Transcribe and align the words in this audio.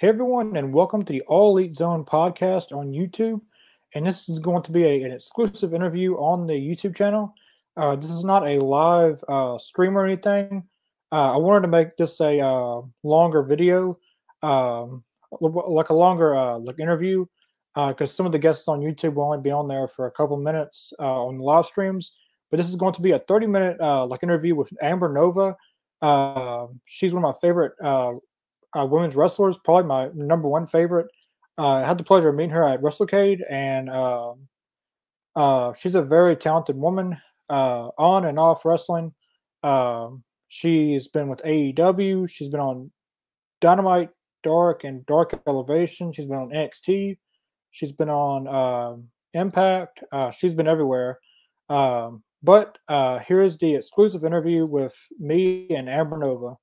Hey 0.00 0.08
everyone, 0.08 0.56
and 0.56 0.72
welcome 0.72 1.04
to 1.04 1.12
the 1.12 1.20
All 1.26 1.58
Elite 1.58 1.76
Zone 1.76 2.06
podcast 2.06 2.74
on 2.74 2.90
YouTube. 2.90 3.42
And 3.94 4.06
this 4.06 4.30
is 4.30 4.38
going 4.38 4.62
to 4.62 4.72
be 4.72 4.84
a, 4.84 5.02
an 5.02 5.12
exclusive 5.12 5.74
interview 5.74 6.14
on 6.14 6.46
the 6.46 6.54
YouTube 6.54 6.96
channel. 6.96 7.34
Uh, 7.76 7.96
this 7.96 8.08
is 8.08 8.24
not 8.24 8.48
a 8.48 8.64
live 8.64 9.22
uh, 9.28 9.58
stream 9.58 9.98
or 9.98 10.06
anything. 10.06 10.62
Uh, 11.12 11.34
I 11.34 11.36
wanted 11.36 11.60
to 11.60 11.68
make 11.68 11.98
this 11.98 12.18
a 12.18 12.40
uh, 12.40 12.80
longer 13.02 13.42
video, 13.42 13.98
um, 14.42 15.04
like 15.38 15.90
a 15.90 15.94
longer 15.94 16.34
uh, 16.34 16.58
like 16.58 16.80
interview, 16.80 17.26
because 17.74 18.10
uh, 18.10 18.14
some 18.14 18.24
of 18.24 18.32
the 18.32 18.38
guests 18.38 18.68
on 18.68 18.80
YouTube 18.80 19.16
will 19.16 19.24
only 19.24 19.42
be 19.42 19.50
on 19.50 19.68
there 19.68 19.86
for 19.86 20.06
a 20.06 20.12
couple 20.12 20.38
minutes 20.38 20.94
on 20.98 21.40
live 21.40 21.66
streams. 21.66 22.12
But 22.50 22.56
this 22.56 22.70
is 22.70 22.76
going 22.76 22.94
to 22.94 23.02
be 23.02 23.10
a 23.10 23.18
30 23.18 23.46
minute 23.48 23.80
like 24.08 24.22
interview 24.22 24.54
with 24.54 24.70
Amber 24.80 25.12
Nova. 25.12 25.54
she's 26.86 27.12
one 27.12 27.22
of 27.22 27.34
my 27.34 27.38
favorite 27.46 27.74
uh, 28.78 28.86
women's 28.86 29.16
wrestlers, 29.16 29.58
probably 29.64 29.88
my 29.88 30.08
number 30.14 30.48
one 30.48 30.66
favorite. 30.66 31.06
Uh, 31.58 31.80
I 31.82 31.86
had 31.86 31.98
the 31.98 32.04
pleasure 32.04 32.30
of 32.30 32.36
meeting 32.36 32.50
her 32.50 32.66
at 32.66 32.80
WrestleCade, 32.80 33.40
and 33.50 33.90
uh, 33.90 34.32
uh, 35.36 35.72
she's 35.74 35.94
a 35.94 36.02
very 36.02 36.36
talented 36.36 36.76
woman 36.76 37.18
uh, 37.48 37.88
on 37.98 38.24
and 38.24 38.38
off 38.38 38.64
wrestling. 38.64 39.12
Um, 39.62 40.22
she's 40.48 41.08
been 41.08 41.28
with 41.28 41.40
AEW. 41.40 42.30
She's 42.30 42.48
been 42.48 42.60
on 42.60 42.90
Dynamite, 43.60 44.10
Dark, 44.42 44.84
and 44.84 45.04
Dark 45.06 45.38
Elevation. 45.46 46.12
She's 46.12 46.26
been 46.26 46.38
on 46.38 46.50
NXT. 46.50 47.18
She's 47.72 47.92
been 47.92 48.10
on 48.10 48.48
um, 48.48 49.08
Impact. 49.34 50.02
Uh, 50.10 50.30
she's 50.30 50.54
been 50.54 50.66
everywhere. 50.68 51.18
Um, 51.68 52.22
but 52.42 52.78
uh, 52.88 53.18
here 53.18 53.42
is 53.42 53.58
the 53.58 53.74
exclusive 53.74 54.24
interview 54.24 54.64
with 54.64 54.94
me 55.18 55.68
and 55.70 55.88
Amber 55.88 56.16
Nova. 56.16 56.56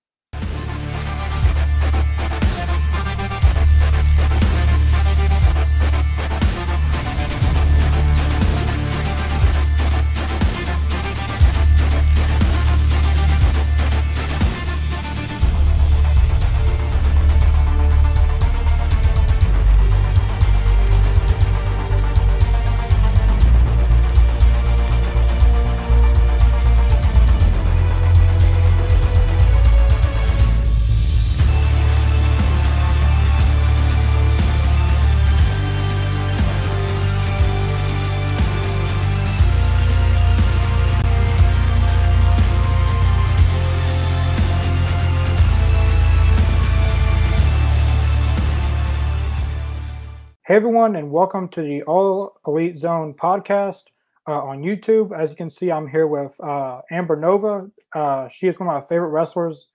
Hey 50.47 50.55
everyone, 50.55 50.95
and 50.95 51.11
welcome 51.11 51.49
to 51.49 51.61
the 51.61 51.83
All 51.83 52.39
Elite 52.47 52.77
Zone 52.77 53.13
podcast 53.13 53.83
uh, 54.29 54.41
on 54.41 54.61
YouTube. 54.61 55.11
As 55.13 55.29
you 55.29 55.35
can 55.35 55.49
see, 55.49 55.69
I'm 55.69 55.89
here 55.89 56.07
with 56.07 56.39
uh, 56.39 56.79
Amber 56.89 57.17
Nova. 57.17 57.69
Uh, 57.93 58.29
she 58.29 58.47
is 58.47 58.57
one 58.57 58.69
of 58.69 58.81
my 58.81 58.87
favorite 58.87 59.09
wrestlers. 59.09 59.67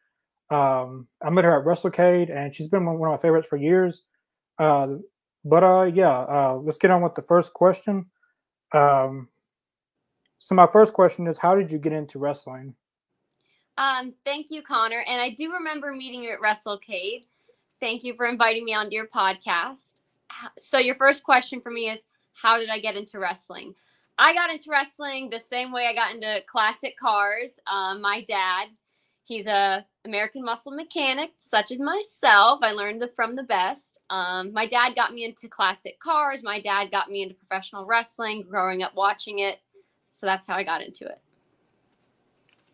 Um, 0.49 1.09
I 1.23 1.29
met 1.29 1.45
her 1.45 1.61
at 1.61 1.67
WrestleCade, 1.67 2.35
and 2.35 2.55
she's 2.55 2.69
been 2.69 2.87
one 2.87 3.07
of 3.07 3.15
my 3.15 3.21
favorites 3.21 3.49
for 3.49 3.59
years. 3.59 4.05
Uh, 4.59 4.95
but 5.45 5.63
uh, 5.63 5.91
yeah, 5.93 6.21
uh, 6.21 6.59
let's 6.65 6.79
get 6.79 6.91
on 6.91 7.03
with 7.03 7.17
the 7.17 7.23
first 7.29 7.53
question. 7.53 8.07
Um, 8.73 9.29
so 10.39 10.55
my 10.55 10.67
first 10.67 10.95
question 10.95 11.27
is, 11.27 11.37
how 11.37 11.55
did 11.55 11.71
you 11.71 11.77
get 11.77 11.93
into 11.93 12.19
wrestling? 12.19 12.75
Um, 13.77 14.15
thank 14.25 14.47
you, 14.49 14.63
Connor. 14.63 15.05
And 15.07 15.21
I 15.21 15.29
do 15.29 15.53
remember 15.53 15.93
meeting 15.93 16.23
you 16.23 16.33
at 16.33 16.41
WrestleCade. 16.41 17.25
Thank 17.79 18.05
you 18.05 18.15
for 18.15 18.25
inviting 18.25 18.65
me 18.65 18.73
onto 18.73 18.95
your 18.95 19.09
podcast 19.09 19.97
so 20.59 20.79
your 20.79 20.95
first 20.95 21.23
question 21.23 21.61
for 21.61 21.71
me 21.71 21.89
is 21.89 22.05
how 22.35 22.59
did 22.59 22.69
I 22.69 22.79
get 22.79 22.97
into 22.97 23.19
wrestling? 23.19 23.75
I 24.19 24.35
got 24.35 24.51
into 24.51 24.71
wrestling 24.71 25.31
the 25.31 25.39
same 25.39 25.73
way 25.73 25.87
I 25.87 25.95
got 25.95 26.15
into 26.15 26.43
classic 26.47 26.99
cars. 26.99 27.59
Um, 27.67 28.01
my 28.01 28.23
dad, 28.23 28.69
he's 29.25 29.47
a 29.47 29.85
American 30.05 30.45
muscle 30.45 30.73
mechanic, 30.73 31.31
such 31.37 31.71
as 31.71 31.81
myself. 31.81 32.61
I 32.63 32.73
learned 32.73 33.01
the, 33.01 33.09
from 33.09 33.37
the 33.37 33.43
best. 33.43 33.99
Um, 34.11 34.53
my 34.53 34.67
dad 34.67 34.95
got 34.97 35.13
me 35.15 35.25
into 35.25 35.49
classic 35.49 35.99
cars. 36.01 36.43
My 36.43 36.61
dad 36.61 36.91
got 36.91 37.11
me 37.11 37.23
into 37.23 37.35
professional 37.35 37.87
wrestling, 37.87 38.43
growing 38.49 38.83
up 38.83 38.95
watching 38.95 39.39
it. 39.39 39.61
So 40.11 40.27
that's 40.27 40.47
how 40.47 40.57
I 40.57 40.63
got 40.63 40.83
into 40.83 41.07
it. 41.07 41.21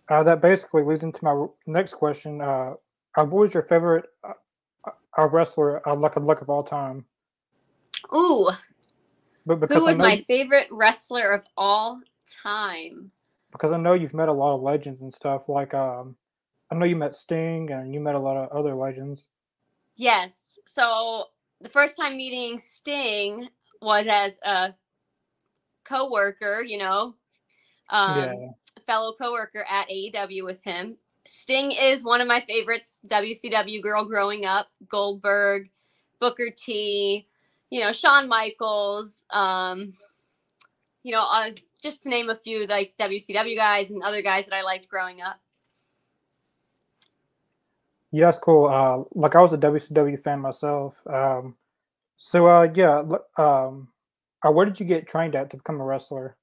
Uh, 0.09 0.23
that 0.23 0.41
basically 0.41 0.83
leads 0.83 1.05
into 1.05 1.23
my 1.25 1.47
next 1.67 1.95
question. 1.95 2.41
Uh, 2.41 2.75
uh 3.17 3.25
what 3.25 3.41
was 3.41 3.55
your 3.55 3.63
favorite 3.63 4.07
uh, 4.25 4.91
uh 5.17 5.29
wrestler, 5.29 5.87
uh, 5.87 5.95
luck 5.95 6.17
of 6.17 6.25
luck 6.25 6.41
of 6.41 6.49
all 6.49 6.63
time? 6.63 7.05
Ooh. 8.15 8.51
But 9.47 9.61
because 9.61 9.79
Who 9.79 9.85
was 9.85 9.99
my 9.99 10.15
you, 10.15 10.25
favorite 10.25 10.69
wrestler 10.71 11.31
of 11.31 11.45
all 11.57 12.01
time? 12.43 13.11
Because 13.53 13.73
I 13.73 13.79
know 13.79 13.95
you've 13.95 14.15
met 14.15 14.29
a 14.29 14.33
lot 14.33 14.55
of 14.55 14.63
legends 14.63 15.01
and 15.01 15.13
stuff. 15.13 15.49
Like, 15.49 15.73
um, 15.73 16.17
I 16.71 16.75
know 16.75 16.85
you 16.85 16.97
met 16.97 17.15
Sting 17.15 17.71
and 17.71 17.95
you 17.95 18.01
met 18.01 18.15
a 18.15 18.19
lot 18.19 18.37
of 18.37 18.51
other 18.51 18.75
legends. 18.75 19.27
Yes. 19.97 20.59
So 20.67 21.25
the 21.61 21.69
first 21.69 21.97
time 21.97 22.17
meeting 22.17 22.59
Sting 22.59 23.49
was 23.81 24.07
as 24.07 24.39
a 24.45 24.75
co-worker, 25.85 26.63
you 26.63 26.79
know, 26.79 27.15
um, 27.91 28.19
yeah. 28.19 28.35
fellow 28.87 29.15
co-worker 29.19 29.65
at 29.69 29.89
AEW 29.89 30.45
with 30.45 30.63
him. 30.63 30.97
Sting 31.27 31.73
is 31.73 32.05
one 32.05 32.21
of 32.21 32.29
my 32.29 32.41
favorites. 32.41 33.05
WCW 33.09 33.83
girl 33.83 34.05
growing 34.05 34.47
up. 34.47 34.69
Goldberg, 34.89 35.71
Booker 36.21 36.51
T, 36.51 37.28
you 37.71 37.81
know, 37.81 37.93
Shawn 37.93 38.29
Michaels, 38.29 39.23
um, 39.31 39.93
you 41.03 41.13
know, 41.13 41.27
uh, 41.31 41.51
just 41.83 42.03
to 42.03 42.09
name 42.09 42.31
a 42.31 42.35
few 42.35 42.67
like 42.67 42.95
WCW 42.99 43.57
guys 43.57 43.91
and 43.91 44.03
other 44.03 44.23
guys 44.23 44.47
that 44.47 44.55
I 44.55 44.63
liked 44.63 44.89
growing 44.89 45.21
up. 45.21 45.39
Yeah, 48.11 48.27
that's 48.27 48.39
cool. 48.39 48.67
Uh, 48.67 49.05
like 49.15 49.37
I 49.37 49.43
was 49.43 49.53
a 49.53 49.59
WCW 49.59 50.19
fan 50.19 50.41
myself. 50.41 51.07
Um, 51.07 51.57
so 52.17 52.47
uh, 52.47 52.69
yeah, 52.75 53.03
um, 53.37 53.89
uh, 54.43 54.51
where 54.51 54.67
did 54.67 54.81
you 54.81 54.87
get 54.87 55.07
trained 55.07 55.35
at 55.35 55.51
to 55.51 55.57
become 55.57 55.81
a 55.81 55.85
wrestler? 55.85 56.37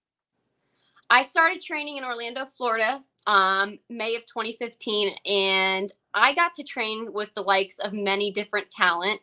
I 1.09 1.21
started 1.21 1.61
training 1.61 1.97
in 1.97 2.03
Orlando, 2.03 2.45
Florida, 2.45 3.03
um, 3.27 3.79
May 3.89 4.15
of 4.15 4.25
2015, 4.25 5.15
and 5.25 5.89
I 6.13 6.33
got 6.33 6.53
to 6.55 6.63
train 6.63 7.13
with 7.13 7.33
the 7.35 7.41
likes 7.41 7.79
of 7.79 7.93
many 7.93 8.31
different 8.31 8.69
talent. 8.69 9.21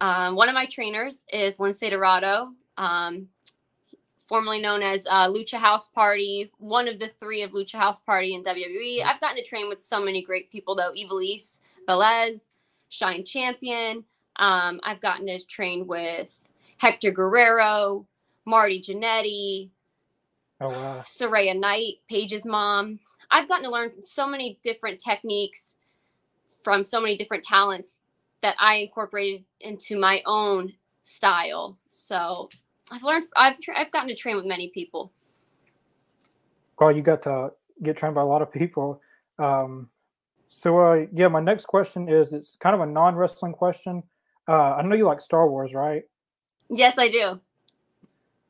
Um, 0.00 0.36
one 0.36 0.48
of 0.48 0.54
my 0.54 0.66
trainers 0.66 1.24
is 1.32 1.58
Lince 1.58 1.90
Dorado, 1.90 2.50
um, 2.76 3.28
formerly 4.24 4.60
known 4.60 4.82
as 4.82 5.06
uh, 5.10 5.28
Lucha 5.28 5.58
House 5.58 5.88
Party, 5.88 6.52
one 6.58 6.86
of 6.86 6.98
the 6.98 7.08
three 7.08 7.42
of 7.42 7.50
Lucha 7.50 7.76
House 7.76 7.98
Party 7.98 8.34
in 8.34 8.42
WWE. 8.42 9.04
I've 9.04 9.20
gotten 9.20 9.36
to 9.36 9.42
train 9.42 9.68
with 9.68 9.80
so 9.80 10.02
many 10.02 10.22
great 10.22 10.50
people, 10.52 10.76
though 10.76 10.92
Ivelisse, 10.92 11.60
Velez, 11.88 12.50
Shine 12.90 13.24
Champion. 13.24 14.04
Um, 14.36 14.80
I've 14.84 15.00
gotten 15.00 15.26
to 15.26 15.44
train 15.44 15.86
with 15.86 16.48
Hector 16.76 17.10
Guerrero, 17.10 18.06
Marty 18.44 18.80
Jannetty, 18.80 19.70
oh, 20.60 20.68
wow. 20.68 21.02
Saraya 21.04 21.58
Knight, 21.58 21.96
Paige's 22.08 22.46
mom. 22.46 23.00
I've 23.30 23.48
gotten 23.48 23.64
to 23.64 23.70
learn 23.70 23.90
so 24.04 24.28
many 24.28 24.58
different 24.62 25.00
techniques 25.00 25.76
from 26.62 26.84
so 26.84 27.00
many 27.00 27.16
different 27.16 27.42
talents 27.42 28.00
that 28.42 28.56
I 28.58 28.76
incorporated 28.76 29.44
into 29.60 29.98
my 29.98 30.22
own 30.26 30.72
style. 31.02 31.78
So 31.86 32.48
I've 32.90 33.02
learned, 33.02 33.24
I've, 33.36 33.58
tra- 33.58 33.78
I've 33.78 33.90
gotten 33.90 34.08
to 34.08 34.14
train 34.14 34.36
with 34.36 34.44
many 34.44 34.68
people. 34.68 35.12
Well, 36.78 36.92
you 36.92 37.02
got 37.02 37.22
to 37.22 37.52
get 37.82 37.96
trained 37.96 38.14
by 38.14 38.22
a 38.22 38.26
lot 38.26 38.42
of 38.42 38.52
people. 38.52 39.00
Um, 39.38 39.88
so, 40.46 40.78
uh, 40.78 41.06
yeah, 41.12 41.28
my 41.28 41.40
next 41.40 41.66
question 41.66 42.08
is 42.08 42.32
it's 42.32 42.56
kind 42.56 42.74
of 42.74 42.80
a 42.80 42.86
non 42.86 43.16
wrestling 43.16 43.52
question. 43.52 44.02
Uh, 44.46 44.74
I 44.74 44.82
know 44.82 44.96
you 44.96 45.04
like 45.04 45.20
Star 45.20 45.48
Wars, 45.48 45.74
right? 45.74 46.04
Yes, 46.70 46.98
I 46.98 47.08
do. 47.08 47.40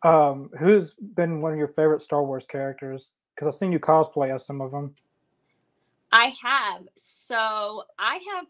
Um, 0.03 0.51
who's 0.59 0.95
been 0.95 1.41
one 1.41 1.53
of 1.53 1.59
your 1.59 1.67
favorite 1.67 2.03
Star 2.03 2.23
Wars 2.23 2.47
characters? 2.47 3.13
Because 3.35 3.49
I've 3.49 3.59
seen 3.59 3.73
you 3.73 3.81
cosplay 3.81 4.33
as 4.33 4.47
some 4.47 4.61
of 4.61 4.71
them. 4.71 4.95
I 6.13 6.33
have. 6.43 6.83
So 6.97 7.83
I 7.99 8.21
have 8.35 8.47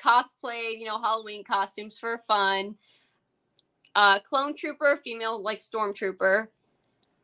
cosplayed, 0.00 0.78
you 0.78 0.86
know, 0.86 1.00
Halloween 1.00 1.44
costumes 1.44 1.98
for 1.98 2.18
fun. 2.26 2.74
Uh, 3.94 4.20
clone 4.20 4.54
trooper, 4.54 4.98
female 5.02 5.42
like 5.42 5.60
stormtrooper, 5.60 6.46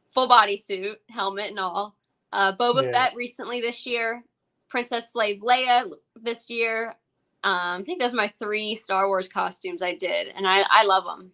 full 0.07 0.27
body 0.27 0.57
suit, 0.57 1.01
helmet 1.09 1.51
and 1.51 1.59
all. 1.59 1.97
Uh, 2.33 2.53
Boba 2.57 2.83
yeah. 2.83 2.91
Fett 2.91 3.15
recently 3.15 3.61
this 3.61 3.87
year, 3.87 4.25
Princess 4.69 5.13
Slave 5.13 5.41
Leia 5.43 5.91
this 6.21 6.51
year. 6.51 6.97
Um, 7.45 7.81
I 7.81 7.83
think 7.85 8.01
those 8.01 8.13
are 8.13 8.17
my 8.17 8.33
three 8.39 8.75
Star 8.75 9.07
Wars 9.07 9.29
costumes 9.29 9.81
I 9.81 9.95
did, 9.95 10.29
and 10.37 10.47
I 10.47 10.65
I 10.69 10.85
love 10.85 11.05
them. 11.05 11.31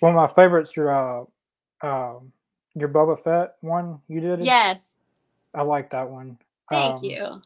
One 0.00 0.14
of 0.14 0.16
my 0.16 0.32
favorites, 0.34 0.74
your 0.76 0.90
uh, 0.90 1.24
um, 1.82 2.32
your 2.74 2.88
Boba 2.88 3.18
Fett 3.18 3.56
one 3.60 4.00
you 4.08 4.20
did. 4.20 4.44
Yes. 4.44 4.96
I 5.54 5.62
like 5.62 5.90
that 5.90 6.08
one. 6.08 6.38
Thank 6.70 6.98
Um, 6.98 7.04
you. 7.04 7.42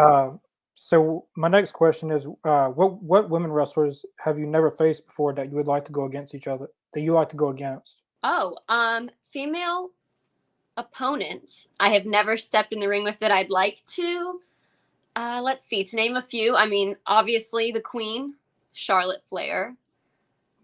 Uh, 0.00 0.30
so 0.74 1.26
my 1.36 1.48
next 1.48 1.72
question 1.72 2.10
is, 2.10 2.26
uh, 2.44 2.68
what 2.68 3.02
what 3.02 3.30
women 3.30 3.52
wrestlers 3.52 4.04
have 4.18 4.38
you 4.38 4.46
never 4.46 4.70
faced 4.70 5.06
before 5.06 5.34
that 5.34 5.50
you 5.50 5.56
would 5.56 5.66
like 5.66 5.84
to 5.86 5.92
go 5.92 6.04
against 6.04 6.34
each 6.34 6.46
other? 6.46 6.68
That 6.94 7.00
you 7.00 7.12
like 7.12 7.28
to 7.30 7.36
go 7.36 7.48
against? 7.48 8.02
Oh, 8.22 8.56
um, 8.68 9.10
female 9.24 9.90
opponents. 10.76 11.68
I 11.78 11.90
have 11.90 12.06
never 12.06 12.36
stepped 12.36 12.72
in 12.72 12.80
the 12.80 12.88
ring 12.88 13.04
with 13.04 13.18
that 13.18 13.30
I'd 13.30 13.50
like 13.50 13.84
to. 13.86 14.40
Uh, 15.16 15.40
let's 15.42 15.64
see. 15.64 15.84
To 15.84 15.96
name 15.96 16.16
a 16.16 16.22
few, 16.22 16.54
I 16.54 16.66
mean, 16.66 16.96
obviously 17.06 17.72
the 17.72 17.80
Queen, 17.80 18.34
Charlotte 18.72 19.22
Flair. 19.26 19.76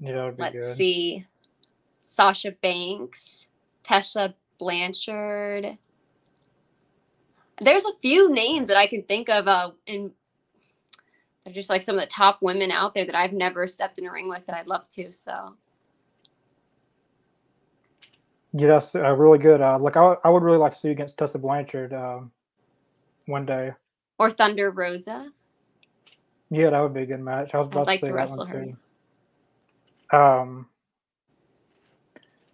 Yeah, 0.00 0.12
that 0.12 0.24
would 0.24 0.36
be 0.36 0.42
Let's 0.42 0.54
good. 0.54 0.76
see. 0.76 1.26
Sasha 2.00 2.52
Banks, 2.62 3.48
Tessa 3.82 4.34
Blanchard. 4.58 5.76
There's 7.60 7.84
a 7.84 7.94
few 8.02 8.30
names 8.30 8.68
that 8.68 8.76
I 8.76 8.86
can 8.86 9.02
think 9.02 9.28
of, 9.28 9.48
uh, 9.48 9.70
and 9.86 10.10
they're 11.44 11.54
just 11.54 11.70
like 11.70 11.82
some 11.82 11.96
of 11.96 12.02
the 12.02 12.06
top 12.06 12.38
women 12.42 12.70
out 12.70 12.92
there 12.92 13.04
that 13.04 13.14
I've 13.14 13.32
never 13.32 13.66
stepped 13.66 13.98
in 13.98 14.06
a 14.06 14.12
ring 14.12 14.28
with 14.28 14.44
that 14.46 14.56
I'd 14.56 14.66
love 14.66 14.88
to. 14.90 15.12
So 15.12 15.54
Yeah, 18.52 18.68
that's 18.68 18.94
uh, 18.94 19.14
really 19.14 19.38
good. 19.38 19.60
Uh, 19.60 19.78
like 19.78 19.96
I, 19.96 20.16
I 20.24 20.30
would 20.30 20.42
really 20.42 20.58
like 20.58 20.72
to 20.72 20.78
see 20.78 20.88
you 20.88 20.92
against 20.92 21.18
Tessa 21.18 21.38
Blanchard 21.38 21.92
um, 21.92 22.30
one 23.26 23.44
day. 23.44 23.72
or 24.18 24.30
Thunder 24.30 24.70
Rosa. 24.70 25.30
Yeah, 26.50 26.70
that 26.70 26.80
would 26.80 26.94
be 26.94 27.02
a 27.02 27.06
good 27.06 27.20
match. 27.20 27.54
I 27.54 27.58
was 27.58 27.66
about 27.66 27.86
like 27.86 28.00
to 28.00 28.06
to 28.06 28.06
say 28.06 28.12
that 28.12 28.16
wrestle 28.16 28.46
her. 28.46 28.64
too. 30.10 30.16
Um. 30.16 30.68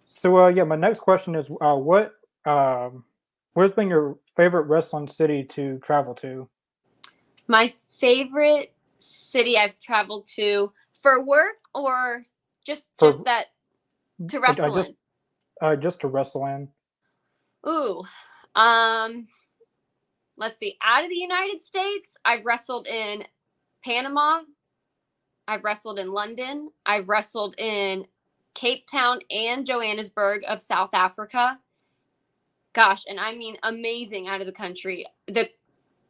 So 0.05 0.37
uh, 0.37 0.47
yeah, 0.49 0.63
my 0.63 0.75
next 0.75 0.99
question 0.99 1.35
is, 1.35 1.49
uh, 1.61 1.75
what 1.75 2.13
um, 2.45 3.05
where's 3.53 3.71
been 3.71 3.89
your 3.89 4.17
favorite 4.35 4.63
wrestling 4.63 5.07
city 5.07 5.43
to 5.43 5.79
travel 5.79 6.13
to? 6.15 6.49
My 7.47 7.67
favorite 7.67 8.73
city 8.99 9.57
I've 9.57 9.77
traveled 9.79 10.25
to 10.35 10.71
for 10.93 11.21
work 11.23 11.57
or 11.75 12.23
just 12.65 12.89
For- 12.97 13.09
just 13.09 13.25
that 13.25 13.47
to 14.29 14.37
I- 14.37 14.39
I 14.39 14.41
wrestle 14.49 14.75
just, 14.75 14.93
uh, 15.61 15.75
just 15.75 16.01
to 16.01 16.07
wrestle 16.07 16.45
in. 16.45 16.69
in. 17.65 17.69
Ooh. 17.69 18.03
Um 18.55 19.27
let's 20.37 20.57
see. 20.57 20.77
Out 20.81 21.03
of 21.03 21.09
the 21.09 21.15
United 21.15 21.59
States, 21.61 22.15
I've 22.25 22.45
wrestled 22.45 22.87
in 22.87 23.25
Panama. 23.83 24.41
I've 25.47 25.63
wrestled 25.63 25.99
in 25.99 26.07
London. 26.07 26.71
I've 26.85 27.09
wrestled 27.09 27.55
in 27.59 28.07
Cape 28.53 28.87
Town 28.87 29.19
and 29.29 29.65
Johannesburg 29.65 30.43
of 30.47 30.61
South 30.61 30.93
Africa. 30.93 31.59
Gosh, 32.73 33.03
and 33.07 33.19
I 33.19 33.35
mean 33.35 33.57
amazing 33.63 34.27
out 34.27 34.41
of 34.41 34.47
the 34.47 34.53
country. 34.53 35.05
The 35.27 35.49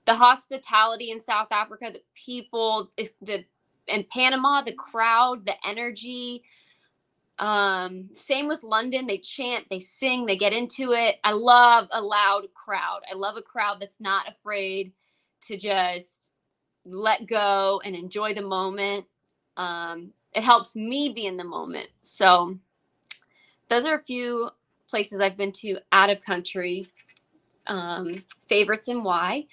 the 0.06 0.16
hospitality 0.16 1.12
in 1.12 1.20
South 1.20 1.52
Africa, 1.52 1.92
the 1.94 2.02
people, 2.16 2.92
is- 2.98 3.14
the 3.22 3.46
in 3.88 4.06
Panama, 4.06 4.62
the 4.62 4.74
crowd, 4.74 5.46
the 5.46 5.56
energy. 5.68 6.44
Um, 7.40 8.10
same 8.14 8.48
with 8.48 8.64
London. 8.64 9.08
They 9.08 9.18
chant, 9.20 9.68
they 9.70 9.80
sing, 9.80 10.26
they 10.26 10.38
get 10.38 10.54
into 10.54 10.94
it. 10.94 11.18
I 11.24 11.34
love 11.34 11.88
a 11.92 12.02
loud 12.02 12.48
crowd. 12.54 13.02
I 13.12 13.16
love 13.16 13.38
a 13.38 13.42
crowd 13.42 13.80
that's 13.82 14.02
not 14.02 14.30
afraid 14.30 14.94
to 15.48 15.58
just 15.58 16.32
let 16.86 17.28
go 17.28 17.82
and 17.86 17.96
enjoy 17.96 18.34
the 18.34 18.42
moment. 18.44 19.06
Um, 19.58 20.14
it 20.34 20.44
helps 20.44 20.76
me 20.76 21.10
be 21.10 21.26
in 21.28 21.38
the 21.38 21.44
moment. 21.44 21.90
So 22.02 22.58
those 23.70 23.86
are 23.86 23.96
a 23.96 24.00
few 24.00 24.50
places 24.94 25.20
I've 25.20 25.36
been 25.36 25.52
to 25.54 25.80
out 25.92 26.12
of 26.12 26.24
country. 26.24 26.86
Um, 27.66 28.24
favorites 28.48 28.90
and 28.90 29.04
why. 29.04 29.48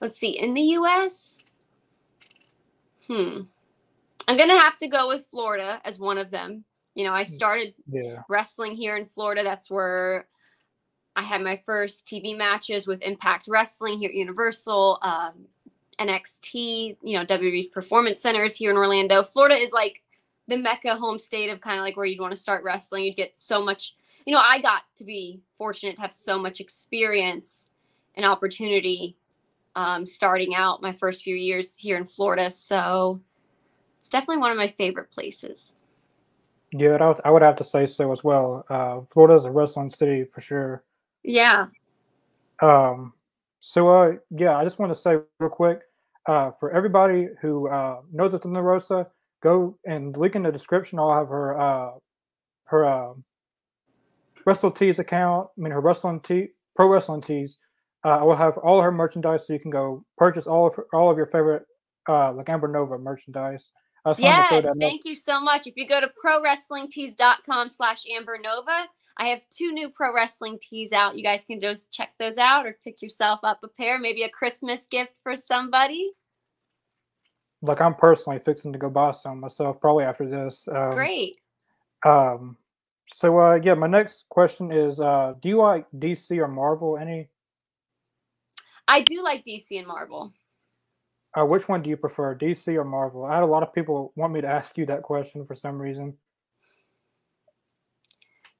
Let's 0.00 0.16
see. 0.16 0.30
In 0.30 0.52
the 0.52 0.62
US, 0.78 1.42
hmm. 3.06 3.42
I'm 4.26 4.36
gonna 4.36 4.58
have 4.58 4.78
to 4.78 4.88
go 4.88 5.06
with 5.06 5.26
Florida 5.30 5.80
as 5.84 6.00
one 6.00 6.18
of 6.18 6.32
them. 6.32 6.64
You 6.96 7.04
know, 7.04 7.12
I 7.12 7.22
started 7.22 7.72
Yeah. 7.86 8.22
wrestling 8.28 8.74
here 8.74 8.96
in 8.96 9.04
Florida. 9.04 9.44
That's 9.44 9.70
where 9.70 10.26
I 11.14 11.22
had 11.22 11.40
my 11.40 11.54
first 11.54 12.06
TV 12.08 12.36
matches 12.36 12.88
with 12.88 13.00
Impact 13.02 13.46
Wrestling 13.46 13.98
here 14.00 14.08
at 14.08 14.14
Universal, 14.16 14.98
um, 15.02 15.46
NXT, 16.00 16.96
you 17.02 17.14
know, 17.16 17.24
WWE's 17.24 17.68
Performance 17.68 18.20
Centers 18.20 18.56
here 18.56 18.70
in 18.72 18.76
Orlando. 18.76 19.22
Florida 19.22 19.54
is 19.54 19.70
like 19.70 20.02
the 20.48 20.56
mecca 20.56 20.96
home 20.96 21.18
state 21.18 21.50
of 21.50 21.60
kind 21.60 21.78
of 21.78 21.84
like 21.84 21.96
where 21.96 22.06
you'd 22.06 22.20
want 22.20 22.32
to 22.32 22.40
start 22.40 22.64
wrestling. 22.64 23.04
You'd 23.04 23.16
get 23.16 23.36
so 23.36 23.62
much, 23.62 23.94
you 24.26 24.32
know, 24.32 24.42
I 24.46 24.60
got 24.60 24.82
to 24.96 25.04
be 25.04 25.40
fortunate 25.56 25.96
to 25.96 26.02
have 26.02 26.12
so 26.12 26.38
much 26.38 26.60
experience 26.60 27.68
and 28.14 28.26
opportunity 28.26 29.16
um, 29.76 30.04
starting 30.04 30.54
out 30.54 30.82
my 30.82 30.92
first 30.92 31.22
few 31.22 31.34
years 31.34 31.76
here 31.76 31.96
in 31.96 32.04
Florida. 32.04 32.50
So 32.50 33.20
it's 33.98 34.10
definitely 34.10 34.40
one 34.40 34.50
of 34.50 34.56
my 34.56 34.66
favorite 34.66 35.10
places. 35.10 35.76
Yeah, 36.72 36.96
I 37.00 37.06
would, 37.06 37.20
I 37.24 37.30
would 37.30 37.42
have 37.42 37.56
to 37.56 37.64
say 37.64 37.86
so 37.86 38.12
as 38.12 38.22
well. 38.22 38.64
Uh, 38.68 39.32
is 39.34 39.44
a 39.44 39.50
wrestling 39.50 39.90
city 39.90 40.24
for 40.24 40.40
sure. 40.40 40.84
Yeah. 41.22 41.66
Um, 42.60 43.14
so 43.58 43.88
uh, 43.88 44.12
yeah, 44.30 44.56
I 44.56 44.64
just 44.64 44.78
want 44.78 44.92
to 44.92 44.98
say 44.98 45.18
real 45.38 45.50
quick, 45.50 45.80
uh, 46.26 46.50
for 46.52 46.70
everybody 46.70 47.28
who 47.40 47.68
uh, 47.68 48.00
knows 48.12 48.34
of 48.34 48.42
Thunder 48.42 48.62
Rosa, 48.62 49.08
go 49.42 49.76
and 49.84 50.16
link 50.16 50.36
in 50.36 50.42
the 50.42 50.52
description. 50.52 50.98
I'll 50.98 51.12
have 51.12 51.28
her 51.28 51.58
uh, 51.58 51.90
her 52.64 52.84
uh, 52.84 53.12
Wrestle 54.50 54.72
Tees 54.72 54.98
account. 54.98 55.48
I 55.56 55.60
mean 55.60 55.70
her 55.70 55.80
wrestling 55.80 56.18
tee, 56.18 56.48
pro 56.74 56.88
wrestling 56.88 57.20
tees. 57.20 57.58
Uh, 58.04 58.18
I 58.18 58.22
will 58.24 58.34
have 58.34 58.58
all 58.58 58.80
her 58.82 58.90
merchandise, 58.90 59.46
so 59.46 59.52
you 59.52 59.60
can 59.60 59.70
go 59.70 60.04
purchase 60.18 60.48
all 60.48 60.66
of 60.66 60.74
her, 60.74 60.86
all 60.92 61.08
of 61.08 61.16
your 61.16 61.26
favorite 61.26 61.62
uh, 62.08 62.32
like 62.32 62.48
Amber 62.48 62.66
Nova 62.66 62.98
merchandise. 62.98 63.70
I 64.04 64.10
just 64.10 64.20
wanted 64.20 64.42
to 64.42 64.48
throw 64.48 64.70
Yes, 64.70 64.76
thank 64.80 65.04
you 65.04 65.14
so 65.14 65.40
much. 65.40 65.68
If 65.68 65.74
you 65.76 65.86
go 65.86 66.00
to 66.00 66.10
prowrestlingtees.com 66.24 67.68
slash 67.68 68.02
Amber 68.12 68.38
Nova, 68.42 68.88
I 69.18 69.28
have 69.28 69.44
two 69.50 69.70
new 69.70 69.88
pro 69.88 70.12
wrestling 70.12 70.58
tees 70.60 70.92
out. 70.92 71.16
You 71.16 71.22
guys 71.22 71.44
can 71.44 71.60
just 71.60 71.92
check 71.92 72.10
those 72.18 72.38
out 72.38 72.66
or 72.66 72.76
pick 72.82 73.02
yourself 73.02 73.38
up 73.44 73.60
a 73.62 73.68
pair, 73.68 74.00
maybe 74.00 74.24
a 74.24 74.28
Christmas 74.30 74.86
gift 74.86 75.16
for 75.22 75.36
somebody. 75.36 76.10
like 77.62 77.80
I'm 77.80 77.94
personally 77.94 78.40
fixing 78.40 78.72
to 78.72 78.80
go 78.80 78.90
buy 78.90 79.12
some 79.12 79.38
myself 79.38 79.80
probably 79.80 80.04
after 80.04 80.28
this. 80.28 80.66
Um, 80.66 80.90
Great. 80.92 81.36
Um, 82.04 82.56
so 83.12 83.38
uh, 83.38 83.60
yeah, 83.62 83.74
my 83.74 83.86
next 83.86 84.28
question 84.28 84.72
is: 84.72 85.00
uh, 85.00 85.34
Do 85.40 85.48
you 85.48 85.58
like 85.58 85.86
DC 85.96 86.38
or 86.38 86.48
Marvel? 86.48 86.96
Any? 86.98 87.28
I 88.88 89.02
do 89.02 89.22
like 89.22 89.44
DC 89.44 89.78
and 89.78 89.86
Marvel. 89.86 90.32
Uh, 91.38 91.46
which 91.46 91.68
one 91.68 91.80
do 91.80 91.90
you 91.90 91.96
prefer, 91.96 92.34
DC 92.34 92.74
or 92.74 92.84
Marvel? 92.84 93.24
I 93.24 93.34
had 93.34 93.44
a 93.44 93.46
lot 93.46 93.62
of 93.62 93.72
people 93.72 94.12
want 94.16 94.32
me 94.32 94.40
to 94.40 94.48
ask 94.48 94.76
you 94.76 94.84
that 94.86 95.02
question 95.02 95.46
for 95.46 95.54
some 95.54 95.78
reason. 95.78 96.16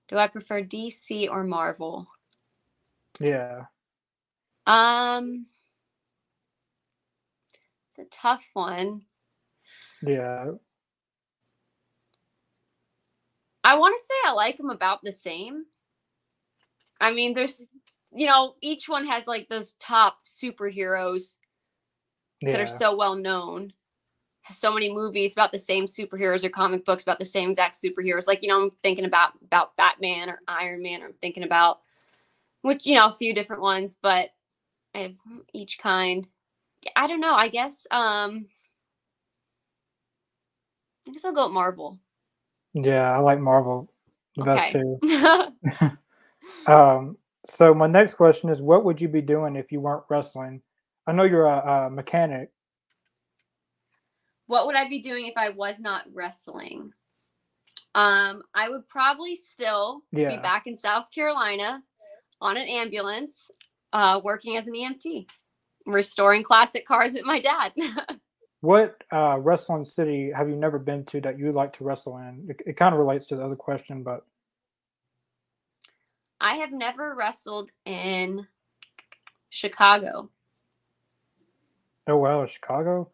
Do 0.07 0.19
I 0.19 0.29
prefer 0.29 0.63
DC 0.63 1.29
or 1.31 1.43
Marvel? 1.45 2.07
Yeah, 3.19 3.65
Um 4.67 5.47
It's 7.89 7.99
a 7.99 8.05
tough 8.11 8.51
one. 8.55 9.03
yeah, 10.03 10.53
I 13.63 13.77
want 13.77 13.95
to 13.95 14.01
say 14.01 14.15
I 14.31 14.33
like 14.33 14.57
them 14.57 14.71
about 14.71 15.01
the 15.03 15.13
same. 15.13 15.65
I 17.01 17.13
mean, 17.13 17.35
there's, 17.35 17.69
you 18.13 18.27
know, 18.27 18.55
each 18.61 18.89
one 18.89 19.07
has 19.07 19.27
like 19.27 19.49
those 19.49 19.75
top 19.75 20.19
superheroes 20.25 21.39
yeah. 22.41 22.53
that 22.53 22.61
are 22.61 22.67
so 22.67 22.97
well 22.97 23.15
known. 23.15 23.73
So 24.51 24.73
many 24.73 24.93
movies 24.93 25.33
about 25.33 25.53
the 25.53 25.59
same 25.59 25.85
superheroes 25.87 26.43
or 26.43 26.49
comic 26.49 26.85
books 26.85 27.03
about 27.03 27.19
the 27.19 27.25
same 27.25 27.51
exact 27.51 27.77
superheroes. 27.77 28.27
Like, 28.27 28.43
you 28.43 28.49
know, 28.49 28.63
I'm 28.63 28.71
thinking 28.83 29.05
about 29.05 29.33
about 29.45 29.77
Batman 29.77 30.31
or 30.31 30.41
Iron 30.49 30.83
Man, 30.83 31.03
or 31.03 31.07
I'm 31.07 31.13
thinking 31.21 31.45
about 31.45 31.81
which, 32.63 32.87
you 32.87 32.95
know, 32.95 33.07
a 33.07 33.13
few 33.13 33.35
different 33.35 33.63
ones, 33.63 33.97
but 34.01 34.31
I 34.95 35.01
have 35.01 35.17
each 35.53 35.79
kind. 35.79 36.29
I 36.97 37.07
don't 37.07 37.21
know. 37.21 37.35
I 37.35 37.49
guess 37.49 37.87
um 37.91 38.47
I 41.07 41.13
guess 41.13 41.25
I'll 41.25 41.33
go 41.33 41.47
with 41.47 41.55
Marvel. 41.55 41.99
Yeah, 42.75 43.13
I 43.13 43.19
like 43.19 43.41
Marvel 43.41 43.93
the 44.37 44.45
best 44.45 44.73
too. 44.73 45.97
Um, 46.67 47.17
so 47.45 47.75
my 47.75 47.87
next 47.87 48.15
question 48.15 48.51
is: 48.51 48.63
What 48.63 48.85
would 48.85 49.01
you 49.01 49.09
be 49.09 49.21
doing 49.21 49.57
if 49.57 49.73
you 49.73 49.81
weren't 49.81 50.05
wrestling? 50.09 50.63
I 51.07 51.13
know 51.13 51.25
you're 51.25 51.47
a, 51.47 51.87
a 51.87 51.91
mechanic. 51.91 52.51
what 54.47 54.67
would 54.67 54.77
I 54.77 54.89
be 54.89 55.01
doing 55.01 55.27
if 55.27 55.35
I 55.37 55.51
was 55.51 55.81
not 55.81 56.05
wrestling? 56.13 56.93
Um, 57.95 58.43
I 58.55 58.69
would 58.69 58.87
probably 58.89 59.35
still 59.35 60.03
be 60.13 60.25
back 60.39 60.67
in 60.67 60.77
South 60.77 61.11
Carolina 61.13 61.83
on 62.41 62.57
an 62.57 62.69
ambulance, 62.69 63.51
uh, 63.93 64.21
working 64.23 64.57
as 64.57 64.67
an 64.67 64.75
EMT. 64.75 65.29
restoring 65.87 66.43
classic 66.43 66.87
cars 66.87 67.15
with 67.15 67.25
my 67.25 67.41
dad. 67.41 67.73
what 68.61 69.03
uh, 69.11 69.39
wrestling 69.41 69.85
city 69.85 70.31
have 70.35 70.49
you 70.49 70.57
never 70.57 70.79
been 70.79 71.05
to 71.07 71.21
that 71.23 71.39
you 71.39 71.47
would 71.47 71.55
like 71.55 71.73
to 71.75 71.85
wrestle 71.85 72.19
in? 72.19 72.47
It, 72.49 72.61
it 72.67 72.77
kind 72.77 72.95
of 72.95 72.99
relates 72.99 73.27
to 73.27 73.37
the 73.37 73.45
other 73.45 73.57
question, 73.57 74.03
but 74.03 74.25
I 76.41 76.55
have 76.55 76.73
never 76.73 77.15
wrestled 77.15 77.71
in 77.85 78.47
Chicago. 79.51 80.31
Oh 82.07 82.17
wow, 82.17 82.47
Chicago. 82.47 83.11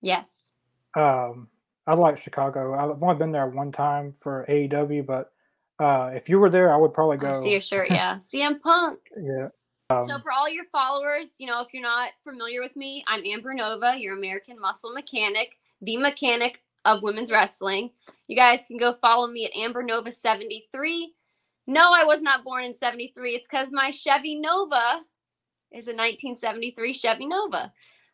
Yes. 0.00 0.48
Um, 0.96 1.48
I 1.86 1.94
like 1.94 2.18
Chicago. 2.18 2.74
I've 2.74 3.02
only 3.02 3.16
been 3.16 3.32
there 3.32 3.46
one 3.48 3.72
time 3.72 4.12
for 4.20 4.46
AEW, 4.48 5.04
but 5.06 5.32
uh, 5.78 6.10
if 6.14 6.28
you 6.28 6.38
were 6.38 6.48
there, 6.48 6.72
I 6.72 6.76
would 6.76 6.94
probably 6.94 7.16
go. 7.16 7.30
I 7.30 7.42
see 7.42 7.52
your 7.52 7.60
shirt, 7.60 7.90
yeah. 7.90 8.16
CM 8.16 8.60
Punk. 8.60 9.00
Yeah. 9.20 9.48
Um, 9.90 10.08
so 10.08 10.18
for 10.18 10.32
all 10.32 10.48
your 10.48 10.64
followers, 10.64 11.36
you 11.38 11.46
know, 11.46 11.60
if 11.60 11.74
you're 11.74 11.82
not 11.82 12.12
familiar 12.22 12.60
with 12.60 12.74
me, 12.74 13.02
I'm 13.08 13.24
Amber 13.24 13.52
Nova, 13.52 13.96
your 13.98 14.16
American 14.16 14.58
Muscle 14.58 14.92
Mechanic, 14.92 15.56
the 15.82 15.96
mechanic 15.98 16.62
of 16.84 17.02
women's 17.02 17.30
wrestling. 17.30 17.90
You 18.28 18.36
guys 18.36 18.64
can 18.66 18.78
go 18.78 18.92
follow 18.92 19.26
me 19.26 19.44
at 19.44 19.56
Amber 19.56 19.82
Nova 19.82 20.10
73. 20.10 21.12
No, 21.66 21.92
I 21.92 22.04
was 22.04 22.22
not 22.22 22.44
born 22.44 22.64
in 22.64 22.74
73. 22.74 23.34
It's 23.34 23.48
because 23.48 23.72
my 23.72 23.90
Chevy 23.90 24.36
Nova 24.36 25.00
is 25.72 25.86
a 25.86 25.92
1973 25.92 26.92
Chevy 26.92 27.26
Nova. 27.26 27.72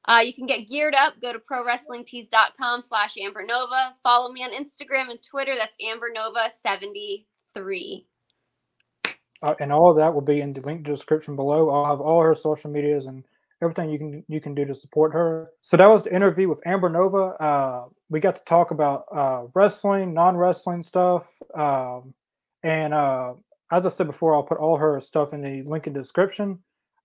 Uh, 0.08 0.22
you 0.24 0.32
can 0.32 0.46
get 0.46 0.66
geared 0.66 0.94
up. 0.94 1.20
Go 1.20 1.32
to 1.32 1.38
prowrestlingtees.com 1.38 2.82
slash 2.82 3.16
Amber 3.18 3.44
Nova. 3.44 3.92
Follow 4.02 4.32
me 4.32 4.42
on 4.42 4.50
Instagram 4.50 5.10
and 5.10 5.22
Twitter. 5.22 5.54
That's 5.56 5.76
Amber 5.80 6.08
Nova 6.12 6.48
73. 6.48 8.06
Uh, 9.42 9.54
and 9.61 9.73
all 9.73 9.90
of 9.90 9.97
that 9.97 10.12
will 10.12 10.20
be 10.20 10.40
in 10.40 10.52
the 10.52 10.61
link 10.61 10.82
description 10.82 11.35
below. 11.35 11.70
I'll 11.70 11.87
have 11.87 12.00
all 12.00 12.20
her 12.23 12.35
social 12.35 12.70
medias 12.70 13.06
and 13.06 13.25
everything 13.62 13.90
you 13.90 13.99
can 13.99 14.25
you 14.28 14.40
can 14.40 14.54
do 14.54 14.64
to 14.64 14.75
support 14.75 15.12
her. 15.12 15.50
So 15.61 15.76
that 15.76 15.87
was 15.87 16.02
the 16.02 16.14
interview 16.14 16.49
with 16.49 16.61
Amber 16.66 16.88
Nova. 16.88 17.35
Uh, 17.42 17.85
we 18.09 18.20
got 18.20 18.37
to 18.37 18.44
talk 18.44 18.70
about 18.70 19.04
uh, 19.12 19.44
wrestling, 19.54 20.12
non-wrestling 20.12 20.82
stuff, 20.82 21.26
um, 21.54 22.12
and 22.62 22.92
uh, 22.92 23.35
as 23.73 23.87
I 23.87 23.88
said 23.88 24.06
before, 24.06 24.35
I'll 24.35 24.42
put 24.42 24.59
all 24.59 24.76
her 24.76 25.00
stuff 25.00 25.32
in 25.32 25.42
the 25.42 25.62
link 25.62 25.87
in 25.87 25.92
the 25.92 26.00
description. 26.00 26.59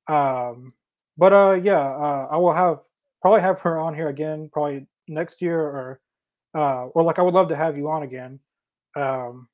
Um, 0.08 0.74
but 1.18 1.34
uh, 1.34 1.60
yeah, 1.64 1.82
uh, 1.82 2.28
I 2.32 2.38
will 2.38 2.54
have 2.54 2.80
probably 3.22 3.42
have 3.42 3.60
her 3.62 3.80
on 3.80 3.96
here 3.96 4.10
again, 4.10 4.50
probably 4.52 4.88
next 5.08 5.42
year, 5.42 5.60
or 5.60 6.00
uh, 6.54 6.86
or 6.88 7.04
like 7.04 7.20
I 7.20 7.22
would 7.22 7.34
love 7.34 7.50
to 7.50 7.56
have 7.56 7.78
you 7.78 7.90
on 7.90 8.04
again. 8.04 8.40
Um, 8.96 9.48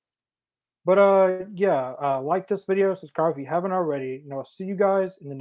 but 0.85 0.97
uh, 0.97 1.45
yeah, 1.53 1.93
uh, 2.01 2.21
like 2.21 2.47
this 2.47 2.65
video, 2.65 2.93
subscribe 2.95 3.33
if 3.33 3.38
you 3.39 3.45
haven't 3.45 3.71
already. 3.71 4.23
Know, 4.25 4.39
I'll 4.39 4.45
see 4.45 4.63
you 4.63 4.75
guys 4.75 5.17
in 5.21 5.29
the 5.29 5.35
next. 5.35 5.39